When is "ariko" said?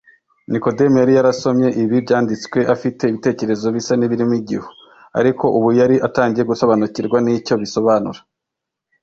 5.19-5.45